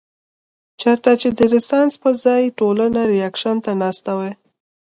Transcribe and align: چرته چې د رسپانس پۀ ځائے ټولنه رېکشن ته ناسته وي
چرته 0.81 1.11
چې 1.21 1.29
د 1.37 1.39
رسپانس 1.53 1.93
پۀ 2.01 2.09
ځائے 2.23 2.47
ټولنه 2.59 3.01
رېکشن 3.13 3.57
ته 3.65 3.71
ناسته 3.81 4.11
وي 4.19 4.31